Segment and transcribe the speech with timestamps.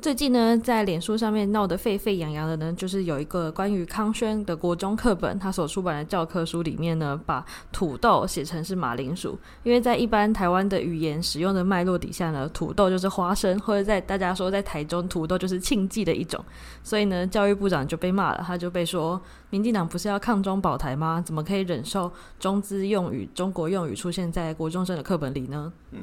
[0.00, 9.38] 最近呢，在脸书上面闹得沸沸扬扬的呢，就是有一个关于康轩的国中课本，他所出版的教科书里面呢，把土豆写成是马铃薯。
[9.62, 16.42] 因为在一般台湾的语言使用的脉络底下呢，土豆就是花生，或者在大家说在台中土豆就是庆忌的一种，
[16.82, 19.20] 所以呢，教育部长就被骂了，他就被说，
[19.50, 21.22] 民进党不是要抗中保台吗？
[21.22, 25.70] 怎么可以忍受中资用语、中国用语出现在国中生的课本里呢？
[25.92, 26.00] 嗯。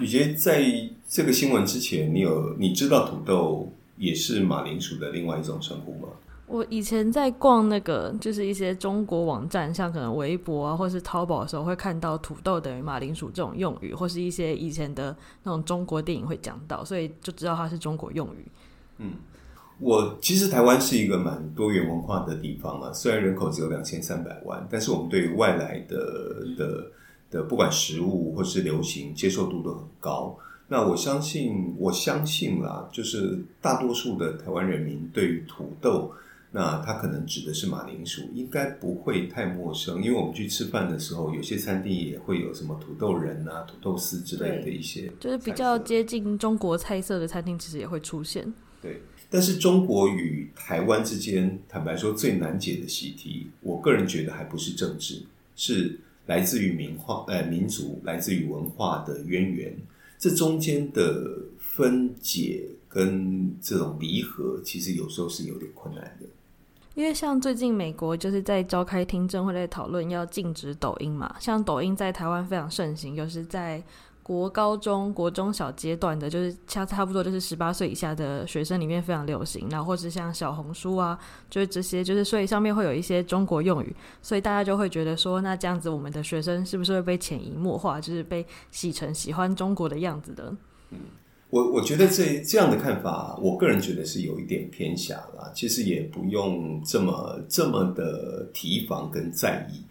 [0.00, 0.64] 雨洁，在
[1.06, 6.08] 这个新闻之前，你有你知道土豆也是马铃薯的另外一种称呼吗？
[6.46, 18.46] 我以前在逛那个就是一些中国网站，像可能微博啊，或是淘宝的时候，会看到土豆等于马铃薯这种用语，或是一些以前的那种中国电影会讲到，所以就知道它是中国用语。
[18.98, 19.12] 嗯，
[19.78, 25.96] 我其实台湾是一个蛮多元文化的地方啊，虽然人口只有两千三百万，但是我们对于外来的
[26.56, 26.90] 的。
[27.30, 30.36] 的不管食物或是流行接受度都很高，
[30.66, 36.12] 那我相信，我相信啦，就是大多数的台湾人民对于土豆，
[36.52, 48.52] 那他可能指的是马铃薯，应该不会太陌生，因为我们去吃饭的时候，有些餐厅也会有什么土豆仁啊、土豆丝之类的一些，就是比较接近中国菜色的餐厅，其实也会出现。
[48.82, 55.22] 对，但是中国与台湾之间，坦白说最难解的习题，我个人觉得还不是政治，
[55.54, 55.98] 是。
[56.26, 59.76] 来自于民化，呃，民族来自于文化的渊源，
[60.18, 66.26] 这中间的分解跟这种离合，其实有时候是有点困难的。
[66.94, 73.82] 因为像最近美国就是在召开听证会，在讨论要禁止抖音嘛，像抖音在台湾非常盛行，就是在。
[74.30, 81.18] 国高中、国中小阶段的，就是差差不多就是十八岁以下的学生里面非常流行，然后或是像小红书啊，
[81.50, 83.92] 就是这些，就是所以上面会有一些中国用语，
[84.22, 90.54] 所以大家就会觉得说，那这样子我们的学生是不是会被潜移默化，就是被洗成喜欢中国的样子的？
[90.90, 90.98] 嗯，
[91.48, 99.82] 我我觉得这这样的看法，我个人觉得是有一点偏狭了，其实也不用这么这么的提防跟在意。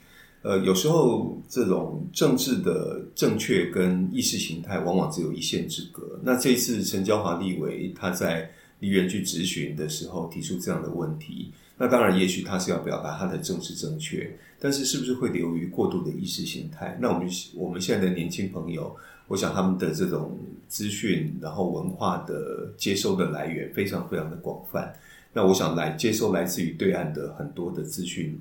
[0.42, 6.18] 呃，有时候这种政治的正确跟意识形态往往只有一线之隔。
[6.24, 8.50] 那这一次陈椒华立委他在
[8.80, 16.98] 立院去质询的时候提出这样的问题，那当然也许他是要表达他的政治正确，但是是不是会流于过度的意识形态？
[17.02, 18.96] 那我们我们现在的年轻朋友，
[19.28, 20.40] 我想他们的这种
[20.70, 24.96] 资讯，然后文化的接收的来源非常非常的广泛。
[25.34, 28.40] 那我想来接收来自于对岸的很多的资讯。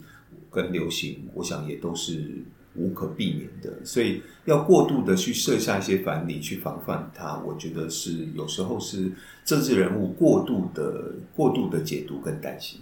[0.50, 2.44] 跟流行，我想也都是
[2.74, 9.10] 无可避免的，所以要过度的去设下一些藩篱去防范它，我觉得是有时候是
[9.44, 12.80] 政治人物过度的、过度的解读跟担心。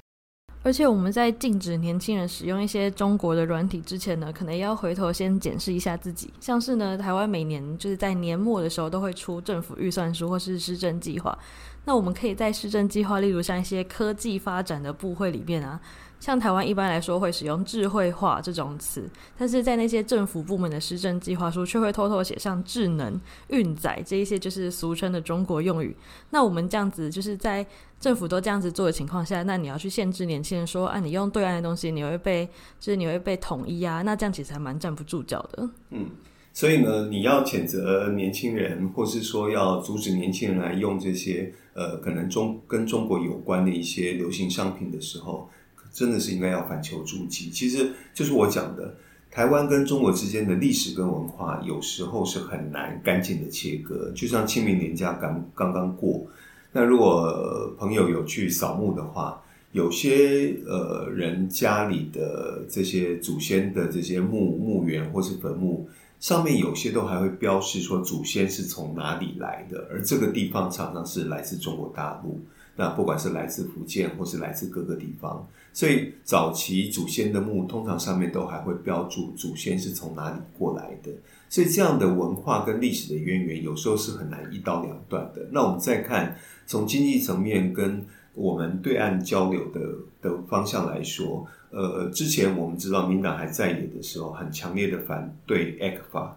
[0.62, 6.28] 而且我们在禁止年轻人使用一些中国的软体之前呢，可能也要回头先检视一下自己。
[6.40, 11.38] 像是呢，台湾每年就是在年末的时候都会出政府预算书或是施政计划，
[11.84, 15.80] 那我们可以在施政计划，例如像一些科技发展的部会里面啊。
[16.18, 25.94] 像台湾一般来说会使用智慧化这种词，但是在那些政府部门的施政计划书却会偷偷写上智能、运载这一些就是俗称的中国用语。
[26.30, 27.64] 那我们这样子就是在
[28.00, 32.46] 政府都这样子做的情况下，那你要去限制年轻人说啊，你用对岸的东西，你会被
[32.80, 35.68] 就是你会被统一啊，那这样其实还蛮站不住脚的。
[35.90, 36.06] 嗯，
[36.52, 45.48] 所以呢，你要谴责年轻人，或是说要阻止年轻人来用这些呃可能中跟中国有关的一些流行商品的时候。
[45.96, 48.94] 真的是应该要反求诸己，其实就是我讲的，
[49.30, 54.12] 台湾跟中国之间的历史跟文化，有时候是很难干净的切割。
[54.14, 56.26] 就像清明年假刚刚刚过，
[56.70, 59.42] 那如果朋友有去扫墓的话，
[59.72, 65.88] 有些呃人家里的这些祖先的这些墓墓园或是坟墓
[66.20, 72.38] 上面，有些都还会标示说祖先是从哪里来的，而这个地方常常是来自中国大陆。
[72.78, 81.12] 那不管是来自福建或是来自各个地方，所以早期祖先的墓通常上面都还会标注祖先是从哪里过来的，
[81.50, 85.46] 所以这样的文化跟历史的渊源有时候是很难一刀两断的。
[85.52, 86.34] 那我们再看
[86.66, 88.02] 从经济层面跟
[88.32, 89.82] 我们对岸交流的
[90.22, 96.30] 的方向来说，呃，之前我们知道民党还在野的时候，很强烈的反对 ECFA。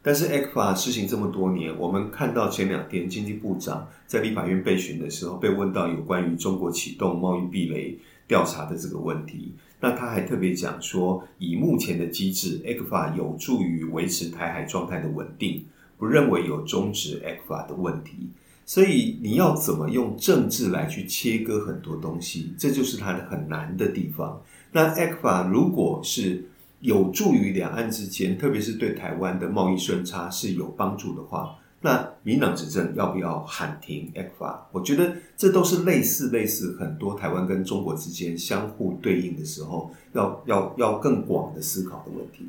[0.00, 7.98] 但是 ECFA 施行这么多年，我们看到前两天经济部长在立法院备询的时候，被问到有关于中国启动贸易壁垒
[8.28, 9.52] 调查的这个问题。
[9.80, 15.64] 那他还特别讲说，以目前的机制，ECFA 有助于维持台海状态的稳定，
[15.96, 18.28] 不认为有终止 ECFA 的问题。
[18.66, 24.42] 所以你要怎么用政治来去切割很多东西，这就是它的很难的地方。
[24.72, 26.44] 那 ECFA 如果是
[26.80, 34.56] 有助于两岸之间，特别是对台湾的贸易顺差是有帮助的话，那民党执政要不要喊停 ECFA？
[34.72, 42.46] 我觉得这都是类似类似很多台湾跟中国之间相互对应的时候，要要要更广的思考的问题。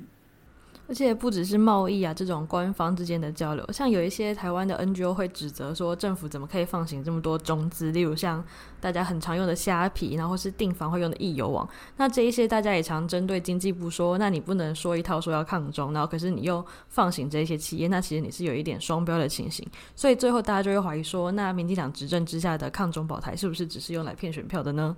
[0.89, 7.91] 而且不只是贸易啊，这种官方之间的交流，像有一些台湾的 NGO 会指责说，政府怎么可以放行这么多中资？
[7.91, 8.43] 例如像
[8.81, 11.69] 大家很常用的虾皮，然后是订房会用的易游网。
[11.97, 19.63] 那这一些大家也常针对经济部说，那你不能说一套说要抗中，然后可是你又放行这些企业，那其实你是有一点双标的情形。
[19.95, 24.95] 所以最后大家就会怀疑说，那民进党执政之下的抗中保台是不是只是用来骗选票的呢？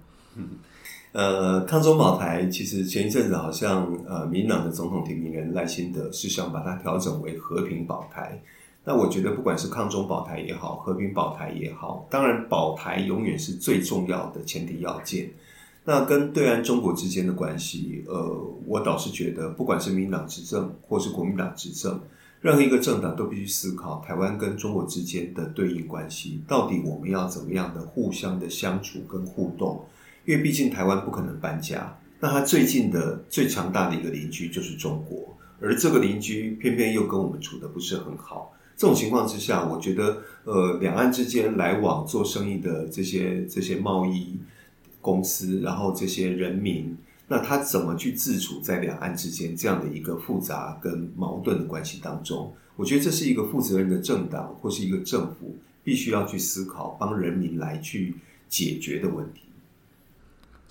[1.14, 8.42] 呃，抗中保台其实前一阵子好像呃，民党的总统提名人赖清德是想把它调整为和平保台。
[8.86, 15.30] 那我觉得不管是抗中保台也好，和平保台也好，当然保台永远是最重要的前提要件。
[15.84, 22.00] 那跟对岸中国之间的关系，呃，我倒是觉得，不管是民党执政或是国民党执政，
[22.40, 29.84] 任何一个政党都必须思考台湾跟中国之间的对应关系，到底我们要怎么样的互相的相处跟互动。
[30.26, 38.54] 因为毕竟台湾不可能搬家，那他最近的最强大的一个邻居就是中国，而这个邻居偏偏又跟我们处得不是很好。
[38.78, 44.40] 这种情况之下，我觉得，呃，两岸之间来往做生意的这些这些贸易
[45.00, 46.98] 公司，然后这些人民，
[47.28, 52.52] 那他怎么去自处在两岸之间这样的一个复杂跟矛盾的关系当中？
[52.76, 58.16] 我觉得这是一个负责任的政党或是一个政府必须要去思考，帮人民来去
[58.50, 59.42] 解决的问题。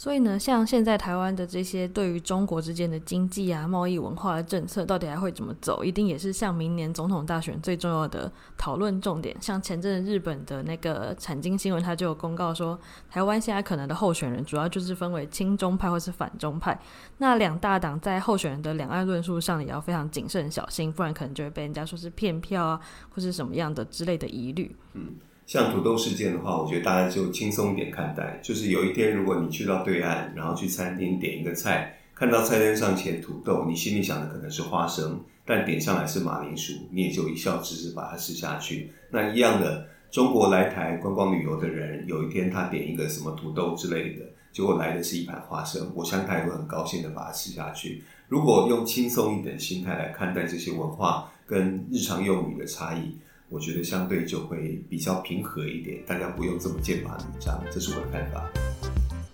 [0.01, 5.85] 所以呢，像现在台湾的这些对于中国之间的经济啊、贸易、文化的政策，到底还会怎么走？
[5.85, 9.37] 一定也是像明年总统大选最重要的讨论重点。
[9.43, 12.81] 像前阵日本的那个产经新闻，它就有公告说，
[13.11, 16.81] 台湾现在可能的候选人主要就是分为亲中派或是反中派。
[17.19, 22.81] 那两大党在候选人的两岸论述上也要非常谨慎小心，不然可能就会被人家说是骗票啊，
[23.11, 24.75] 或是什么样的之类的疑虑。
[24.95, 25.17] 嗯。
[25.51, 28.39] 像土豆事件的话，我觉得大家就轻松一点看待。
[28.41, 38.93] 就是有一天，如果你去到对岸，然后去餐厅点一个菜，看到菜单上写土豆，你心里想的可能是花生，但点上来是马铃薯，你也就一笑置之把它吃下去。
[39.11, 48.05] 那一样的，中国来台观光旅游的人，有一天他点一个什么土豆之类的，结果来的是一盘花生，我相信他也会很高兴的把它吃下去。
[48.29, 53.19] 如果用轻松一点的心态来看待这些文化跟日常用语的差异。
[53.51, 58.49] 我觉得相对就会比较平和一点，大家不用这么剑拔弩张，这是我的看法。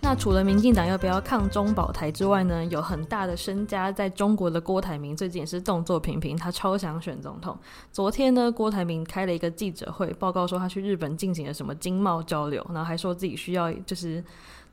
[0.00, 7.58] 那除了民进党要不要抗中保台之外呢，有很大的身家在中国的郭台铭最近也是动作频频，他超想选总统。
[7.92, 14.24] 昨天呢，郭台铭开了一个记者会，报告说他去日本进行了什么经贸交流，然后还说自己需要就是。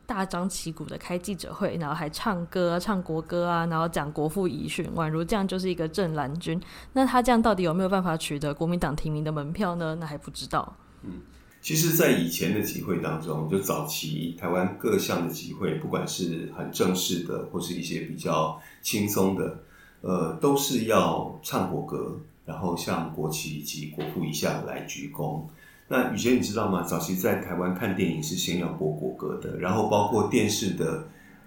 [0.06, 6.62] 大张旗鼓的开记者会，然后还唱歌、唱国歌啊，然后讲国父遗训，宛如这样就是一个正蓝军。
[6.92, 9.96] 那他这样到底有没有办法取得国民党提名的门票呢？
[10.00, 10.76] 那还不知道。
[11.04, 11.22] 嗯，
[11.62, 19.64] 其实，在以前的集会当中，就早期台湾各项的集会，不管是很正式的，或是一些比较轻松的，
[20.02, 25.44] 呃，都是要唱国歌，然后向国旗及国父遗像来鞠躬。
[25.88, 26.82] 那雨杰，你知道吗？
[26.82, 31.04] 早期在台湾看电影是先要播国歌的，然后包括电视的，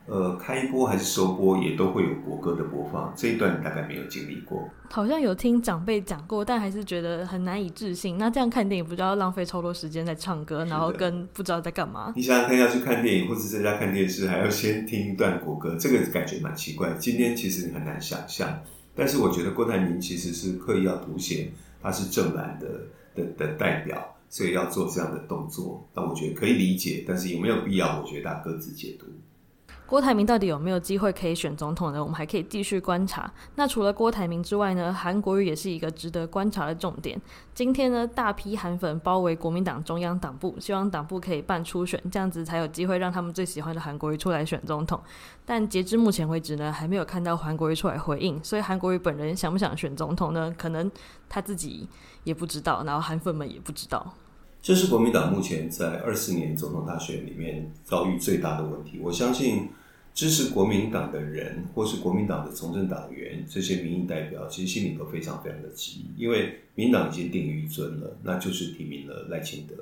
[0.06, 3.12] 呃，开播还是收播也都会有国歌的播放。
[3.16, 4.68] 这一段你大概没有经历过？
[4.90, 8.18] 好像有听长辈讲过，但还是觉得很难以置信。
[8.18, 12.12] 那这样看电影不就要浪费超多时间在唱歌，然后跟不知道在干嘛？
[12.14, 16.92] 你想想看，要去看电影或者在家看电视，还要先听一段国歌，这个感觉蛮奇怪。
[17.00, 18.48] 今天其实你很难想象，
[18.94, 21.50] 但是我觉得郭台铭其实是刻意要凸显
[21.82, 22.68] 他是正蓝的
[23.14, 24.12] 的的代表。
[24.36, 28.02] 所以要做这样的动作，那我觉得可以理解，但是有没有必要？
[28.02, 29.06] 我觉得大家各自解读。
[29.86, 32.02] 郭台铭到底有没有机会可以选总统呢？
[32.02, 33.32] 我们还可以继续观察。
[33.54, 37.18] 那除了郭台铭之外呢，韩国瑜也是一个值得观察的重点。
[37.54, 45.00] 今天呢，大批韩粉包围国民党中央党部，希望党部可以办初选，这样子才有机会让他们最喜欢的韩国瑜出来选总统。
[45.46, 48.38] 但截至目前为止呢，还没有看到韩国瑜出来回应。
[48.44, 50.54] 所以韩国瑜本人想不想选总统呢？
[50.58, 50.90] 可能
[51.26, 51.88] 他自己
[52.24, 54.14] 也不知道，然后韩粉们也不知道。
[54.66, 58.98] 这是国民党目前在二四年总统大选里面遭遇最大的问题。
[59.00, 59.68] 我相信
[60.12, 69.76] 支持国民党的人，或是国民党的从政党员，这些民意代表，其实心里都非常非常的急，因为民党已经定于尊了，那就是提名了赖清德。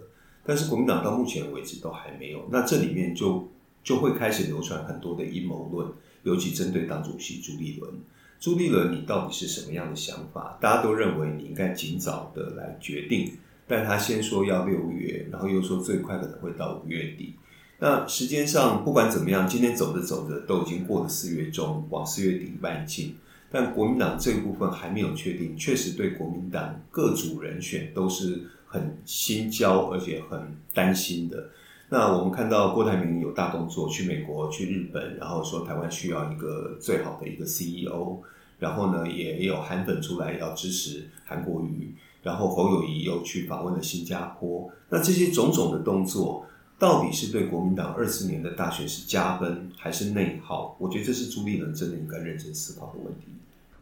[0.44, 3.48] 但是国民党到目前为止都还没有，那这里面就
[3.82, 5.90] 就会开始流传很多的阴谋论，
[6.24, 7.90] 尤其针对党主席朱立伦。
[8.38, 10.58] 朱立伦，你到底是什么样的想法？
[10.60, 13.32] 大家都认为你应该尽早的来决定，
[13.66, 17.34] 但他先说要六月，然后又说最快可能会到五月底。
[17.78, 23.16] 那时间上不管怎么样，今天走着走着都已经过了四月中，往四月底迈进。
[23.50, 31.50] 但国民党这一部分还没有确定，确实对国民党各组人选都是很心焦，而且很担心的。
[31.88, 38.18] 那我们看到郭台铭有大动作，去美国、去日本，然后说台湾需要一个最好的一个 CEO。
[38.58, 41.92] 然后呢，也有韩粉出来要支持韩国瑜，
[42.24, 44.68] 然后侯友谊又去访问了新加坡。
[44.88, 46.44] 那这些种种的动作，
[46.78, 50.74] 到底是对国民党二四年的大选是加分还是内耗？
[50.80, 53.26] 我觉得这是朱立伦真的应该认真思考的问题。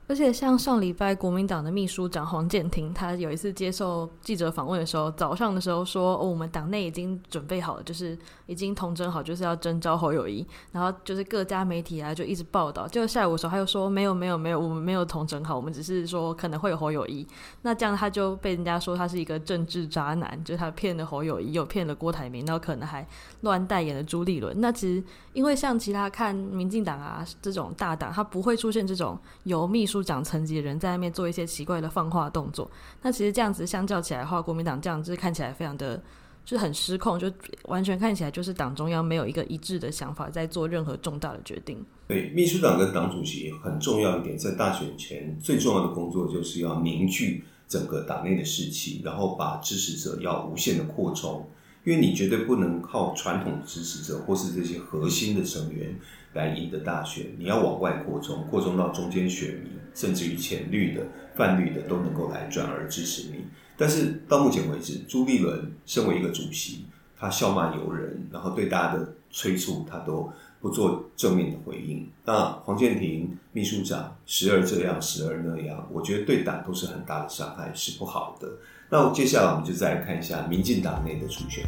[0.08, 12.86] 而且像上礼拜国民党的秘书长黄健庭，他有一次接受记者访问的时候，早上的时候说：“，我们党内已经准备好了，就是已经统整好，就是要征召侯友谊。”然后就是各家媒体啊就一直报道。
[12.86, 17.26] 就下午的时候，他又说：“没有，没有，没有，我们没有统整好，我们只是说可能会有侯友谊。”
[17.62, 23.06] 那这样他就被人家说他是一个政治渣男，就是他骗了侯友谊，又骗了郭台铭，然后可能还
[23.42, 24.60] 乱代言了朱立伦。
[24.60, 30.01] 那其实因为像其他看民进党啊这种大党，他不会出现这种由秘书。
[30.02, 32.70] 长层级的人在外面做一些奇怪的放话动作，
[33.02, 35.96] 那其实这样子相较起来的话，国民党这样子看起来非常的，
[36.44, 37.30] 就是很失控，就
[37.64, 41.84] 完全看起来就是党中央没有一个一致的想法，在做任何重大的决定。
[42.08, 51.48] 对，秘书长跟党主席很重要一点，在大选前最重要的工作就是要凝聚整个党内的士气，然后把支持者要无限的扩充，
[51.84, 55.98] 因为你绝对不能靠传统支持者或是这些核心的成员
[56.34, 59.72] 来赢得大选，你要往外扩充，扩充到中间选民。
[59.94, 61.02] 甚至于浅绿的、
[61.34, 63.44] 泛绿的都能够来转而支持你，
[63.76, 72.08] 但是到目前为止，朱立伦身为一个主席，他笑骂由人，然后对大家的催促他都不做正面的回应。
[72.24, 78.48] 那黄健庭秘书长时而这样，时而那样，我觉得对党都是很大的伤害，是不好的。
[78.88, 81.66] 那接下来我们就再来看一下民进党内的初选。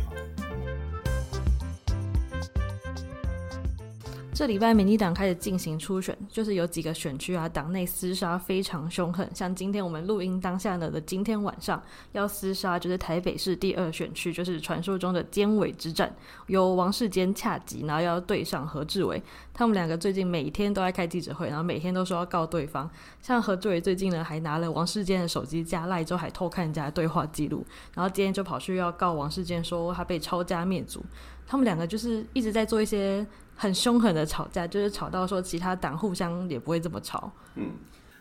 [4.34, 9.30] 这礼拜民进党开始进行初选，就是有几个选区啊，党内厮杀非常凶狠。
[9.32, 16.12] 像今天我们录音当下呢的今天晚上要厮杀，就是台北市第二选区，就是传说中的尖尾之战，
[16.48, 19.22] 由王世坚恰吉，然后要对上何志伟。
[19.54, 22.90] 他们两个最近每天都在开记者会，然后每天都说要告对方。
[23.22, 27.64] 像何志伟最近呢，还拿了王世坚的手机加赖之后，还偷看人家的对话记录，
[27.94, 31.00] 然后今天就跑去要告王世坚，说他被抄家灭族。
[31.46, 33.24] 他们两个就是一直在做一些。
[33.56, 37.30] 很凶狠的吵架，就是吵到说其他党互相也不会这么吵。
[37.54, 37.70] 嗯，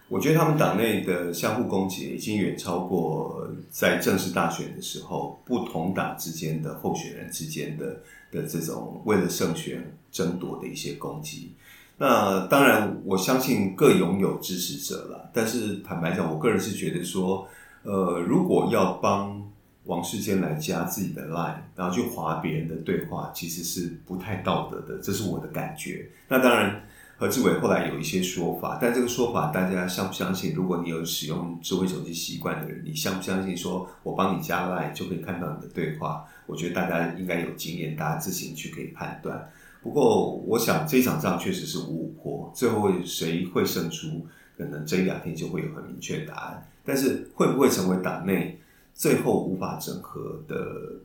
[0.07, 11.53] 我觉得他们党内的相互攻击已经远超过在正式大选的时候不同党之间的候选人之间的的这种为了胜选争夺的一些攻击。
[11.97, 15.29] 那当然，我相信各拥有支持者了。
[15.33, 17.47] 但是坦白讲，我个人是觉得说，
[17.83, 19.41] 呃，如果要帮。
[19.85, 26.09] 王世坚来加自己的 line，然后去划别人的对话，其实是不太道德的，这是我的感觉。
[26.27, 26.81] 那当然，
[27.17, 30.53] 何志伟后来有一些说法，但这个说法大家相不相信？
[30.53, 33.55] 如果你有使用智慧手机习惯的人，你相不相信？
[33.55, 36.25] 说我帮你加 line 就可以看到你的对话？
[36.45, 39.49] 我觉得大家应该有经验，大家自行去可以判断。
[39.81, 44.25] 不过，我想这场仗确实是五五破，最后谁会胜出，
[44.57, 46.65] 可能这一两天就会有很明确的答案。
[46.85, 48.57] 但是会不会成为党内？
[48.93, 50.55] 最后无法整合的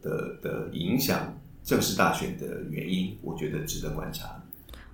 [0.02, 4.42] 的的影响正式大选的原因，我觉得值得观察。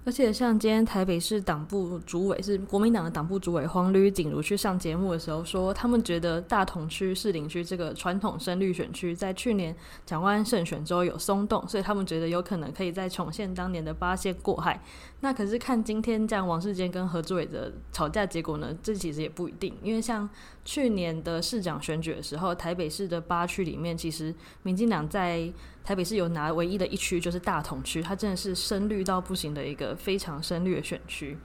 [0.07, 14.79] 而且像今天台北市党部主委是国民党的党部主委黄吕锦如去上节目的时候说，他们觉得大同区、士林区这个传统深绿选区在去年蒋万安胜选之后有松动，所以他们觉得有可能可以再重现当年的八仙过海。
[15.21, 18.77] 那可是看今天这样王世坚跟何志伟的吵架结果呢？
[18.83, 20.29] 这其实也不一定，因为像
[20.67, 24.35] 去年的市长选举的时候，台北市的八区里面，其实
[24.65, 25.51] 民进党在
[25.85, 31.37] 台北市有拿唯一的一区，就是大同区，它真的是深绿到不行的一个非常深绿的选区。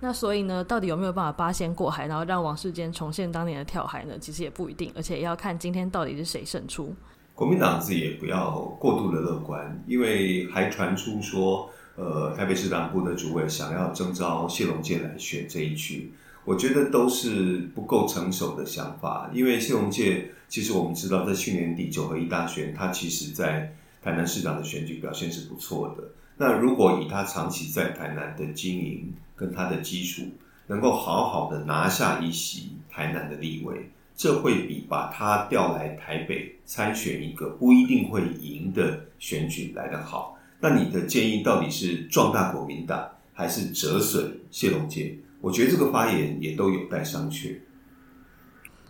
[0.00, 4.18] 那所以呢，到底有没有办法八仙过海，然后让王世坚重现当年的跳海呢？
[4.20, 6.94] 其实也不一定，而且要看今天到底是谁胜出。
[7.34, 16.12] 国民党自己也不要过度的乐观，因为还传出说，呃，台北市党部的主委想要征召谢龙介来选这一区。
[16.44, 23.74] 我觉得都是不够成熟的想法，因为谢龙介其实我们知道，在去年底九合一大选，他其实在
[24.06, 26.04] 台南市长的选举表现是不错的。
[26.36, 30.22] 那如果以他长期在台南的经营跟他的基础，
[30.68, 40.38] 能够好好的拿下一席台南的立委，这会比把他调来台北参选一个不一定会赢的选举来得好。
[40.60, 45.18] 那你的建议到底是壮大国民党，还是折损谢龙介？
[45.40, 47.56] 我觉得这个发言也都有待商榷。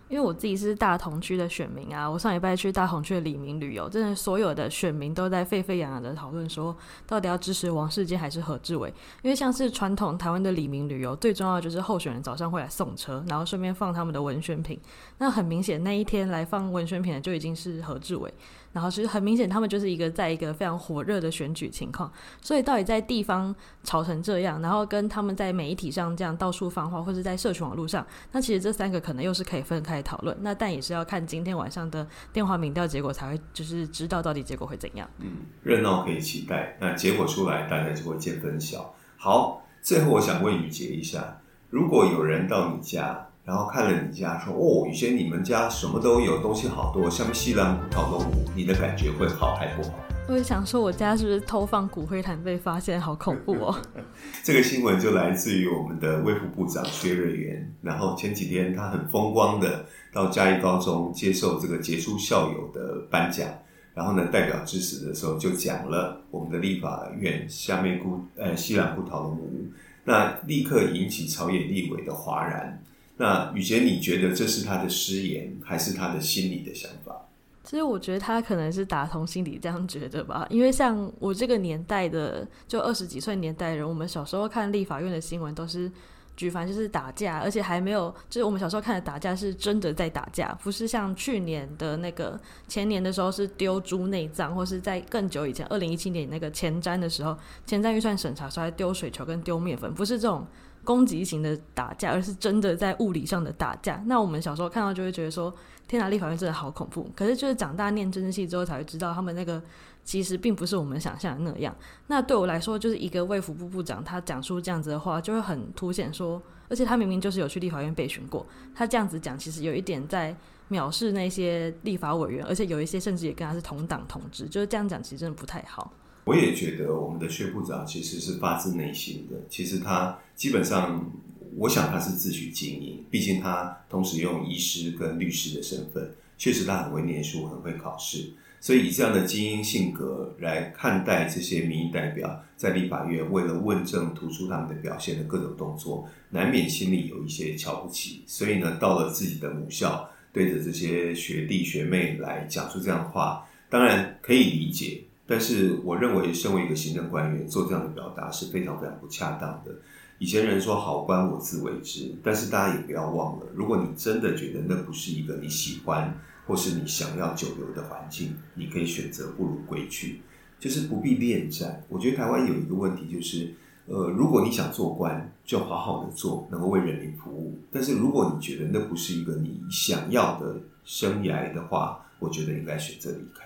[0.08, 8.88] 因为我自己是大同区的选民啊，我上礼拜去大同区的李明旅游，真的所有的选民都在沸沸扬扬的讨论说，到底要支持王世坚还是何志伟？
[9.22, 14.80] 因为像是传统台湾的李明旅游，最重要的就是候选人早上会来送车，然后顺便放他们的文宣品。
[15.18, 18.32] 那很明显，那一天来放文宣品的就已经是何志伟。
[18.76, 30.37] 然后其实很明显，他们就是一个在一个非常火热的选举情况，所以到底在地方吵成这样，然后跟他们在媒体上这样到处放话，或者在社群网络上，那其实这三个可能又是可以分开讨论。
[30.42, 35.09] 那但也是要看今天晚上的电话民调结果才会，就是知道到底结果会怎样。
[35.21, 38.95] 嗯，热闹可以期待，那结果出来大家就会见分晓。
[39.16, 41.40] 好，最后我想问宇杰一下，
[41.71, 49.90] 如果有人到你家，然后看了你家，说：“哦，以前，你们家什么都有，东西好多，像西兰骨头都无。”你的感觉会好还不好？
[50.28, 53.80] 我想说，我家是不是偷放骨灰坛被发现，好恐怖哦！
[54.42, 57.72] 这个新闻就来自于我们的卫福部长薛瑞元。
[57.80, 63.48] 然后前几天他很风光的到嘉义高中接受这个杰出校友的颁奖，
[63.94, 69.64] 然后呢，代表致辞的时候就讲了我们的立法院下面骨呃西兰骨头都无，
[70.02, 72.82] 那立刻引起朝野立委的哗然。
[73.18, 77.28] 那宇杰，你觉得这是他的失言，还是他的心里的想法？
[77.64, 85.90] 其实我觉得他可能是打从心里这样觉得吧，因为像我这个年代的，就二十几岁年代的人，我们小时候看立法院的新闻都是
[86.37, 100.46] 举凡就是打架，而且还没有，就是我们小时候看的打架是真的在打架，不是像去年的那个前年的时候是丢猪内脏，或是在更久以前二零一七年那个前瞻的时候，前瞻预算审查时候还丢水球跟丢面粉，不是这种。
[100.87, 104.02] 攻击型的打架，而是真的在物理上的打架。
[104.07, 105.52] 那我们小时候看到就会觉得说，
[105.88, 107.11] 天哪，立法院真的好恐怖。
[107.16, 109.61] 可是就是长大念政治系之后才会知道，他们那个
[110.05, 111.75] 其实并不是我们想象的那样。
[112.07, 120.35] 那对我来说，就是一个卫福部部长，他讲出这样子的话，就会很凸显说，而且他明明就是有去立法院备询过，他这样子讲，其实有一点在
[120.71, 125.92] 藐视那些立法委员，而且有一些甚至也跟他是同党同志，就是这样讲，其实真的不太好。
[126.26, 129.36] 我也觉得我们的薛部长其实是发自内心的。
[129.48, 131.08] 其实他基本上，
[131.56, 138.28] 我想他是自诩精英，毕竟他同时用医师跟律师的身份，确实他很会念书，很会考试。
[138.58, 148.22] 所以以这样的精英性格来看待这些民意代表在立法院为了问政突出他们的表现的各种动作，难免心里有一些瞧不起。
[148.26, 155.00] 所以呢，到了自己的母校，对着这些学弟学妹来讲出这样的话，当然可以理解。
[155.26, 159.74] 但是我认为，身为一个行政官员，做这样的表达是非常非常不恰当的。
[160.18, 170.22] 以前人说“好官我自为之”，但是大家也不要忘了，如果你真的觉得那不是一个你喜欢或是你想要久留的环境，你可以选择不如归去，
[170.58, 171.84] 就是不必恋战。
[171.90, 173.52] 我觉得台湾有一个问题，就是
[173.86, 177.58] 呃，如果你想做官，就好好的做，能够为人民服务。
[177.70, 183.45] 但是如果你觉得那不是一个你想要的生涯的话，我觉得应该选择离开。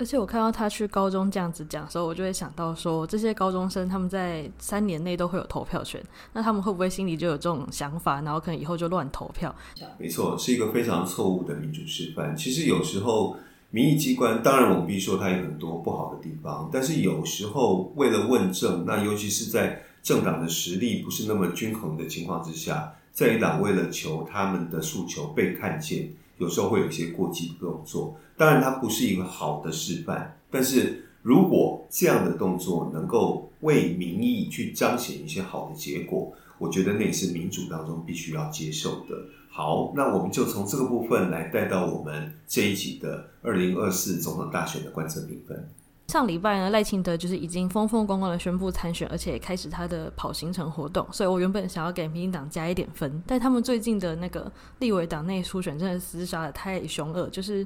[0.00, 9.54] 而且我看到他去高中这样子讲的时候，我就会想到说，这些高中生他们在三年内都会有投票权，那他们会不会心里就有这种想法，然后可能以后就乱投票？
[9.98, 12.34] 没错，是一个非常错误的民主示范。
[12.34, 13.36] 其实有时候
[13.68, 26.08] 民意机关，当然我们必须说它有很多不好的地方，但是有时候为了问政，那尤其是在政党的实力不是那么均衡的情况之下，在野党为了求他们的诉求被看见。
[26.38, 30.34] 有时候会有一些过激的动作，当然它不是一个好的示范。
[30.50, 39.14] 但是如果这样的动作能够为民意去彰显一些好的结果，我觉得那也是民主当中必须要接受的。
[39.50, 45.68] 好，那我们就从这个部分来带到我们这一集的二零二四总统大选的观测评分。
[46.08, 51.06] 上礼拜呢，赖清德就是已经风风光光的宣布参选，而且开始他的跑行程活动。
[51.12, 57.64] 所以我原本想要给民进党加一点分，但他们最近的那个立委党内初选真的厮杀的太凶恶，就是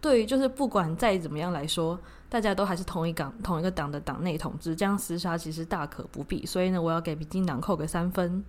[0.00, 6.46] 对于就是不管再怎么样来说，大家都还是同一党同一个党的党内统治，这样厮杀其实大可不必。
[6.46, 8.42] 所以呢，我要给民进党扣个三分。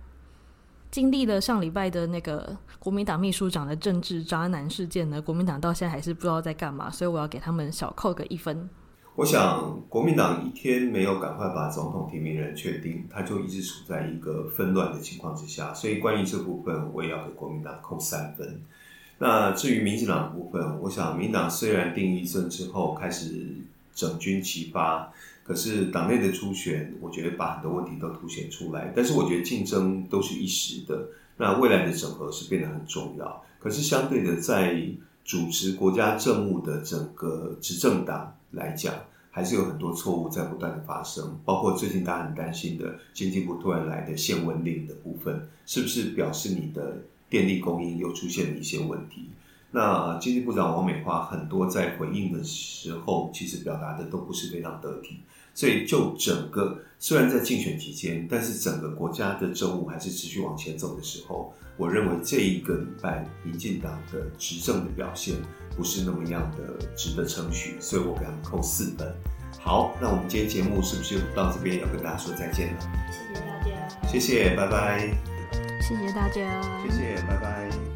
[0.90, 8.68] 经历了上礼拜的那个国民党秘书长的政治渣男事件呢，国民党到现在还是不知道在干嘛，所以我要给他们小扣个一分。
[9.14, 15.72] 我想，国民党一天没有赶快把总统提名人确定，他就一直处在一个纷乱的情况之下。
[15.74, 18.62] 所以，关于这部分，我也要给国民党扣三分。
[19.22, 23.54] 那至于民进党的部分，我想，民党虽然定于一尊之后开始
[23.94, 25.12] 整军齐发，
[25.44, 28.92] 可是党内的初选，我觉得把很多问题都凸显出来。
[28.96, 31.06] 但是，我觉得竞争都是一时的，
[31.36, 33.44] 那未来的整合是变得很重要。
[33.60, 34.76] 可是，相对的，在
[35.24, 38.92] 主持国家政务的整个执政党来讲，
[39.30, 46.96] 还是有很多错误在不断的发生，包括最近大家很担心的经济部突然来的限温令的部分，是不是表示你的
[47.32, 49.30] 电力供应又出现了一些问题？
[49.70, 55.20] 那经济部长王美花很多在回应的时候，其实表达的都不是非常得体。
[55.54, 65.34] 所以，就整个虽然在竞选期间，但是整个国家的政务还是持续往前走的时候，我认为这一个礼拜民进党的执政的表现
[65.74, 69.10] 不是那么样的值得称许，所以我给他们扣四分。
[69.58, 72.80] 好，那我们今天节目是不是到这边要跟大家说再见了？
[73.10, 75.31] 谢谢大家，谢谢，拜拜。
[75.82, 77.91] 谢谢大家，谢谢，拜拜。